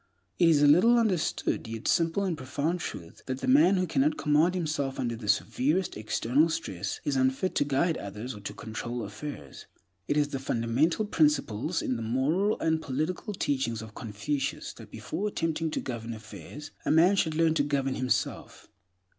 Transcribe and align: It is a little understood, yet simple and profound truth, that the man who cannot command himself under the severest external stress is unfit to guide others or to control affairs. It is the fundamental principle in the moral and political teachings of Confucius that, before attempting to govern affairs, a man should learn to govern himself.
It 0.39 0.49
is 0.49 0.63
a 0.63 0.67
little 0.67 0.97
understood, 0.97 1.67
yet 1.67 1.87
simple 1.87 2.23
and 2.23 2.35
profound 2.35 2.79
truth, 2.79 3.21
that 3.27 3.37
the 3.41 3.47
man 3.47 3.77
who 3.77 3.85
cannot 3.85 4.17
command 4.17 4.55
himself 4.55 4.99
under 4.99 5.15
the 5.15 5.27
severest 5.27 5.95
external 5.95 6.49
stress 6.49 6.99
is 7.03 7.15
unfit 7.15 7.53
to 7.53 7.63
guide 7.63 7.97
others 7.97 8.33
or 8.33 8.39
to 8.39 8.53
control 8.55 9.03
affairs. 9.03 9.67
It 10.07 10.17
is 10.17 10.29
the 10.29 10.39
fundamental 10.39 11.05
principle 11.05 11.71
in 11.83 11.97
the 11.97 12.01
moral 12.01 12.59
and 12.59 12.81
political 12.81 13.35
teachings 13.35 13.83
of 13.83 13.93
Confucius 13.93 14.73
that, 14.73 14.89
before 14.89 15.27
attempting 15.27 15.69
to 15.69 15.79
govern 15.79 16.15
affairs, 16.15 16.71
a 16.83 16.89
man 16.89 17.15
should 17.15 17.35
learn 17.35 17.53
to 17.53 17.61
govern 17.63 17.93
himself. 17.93 18.67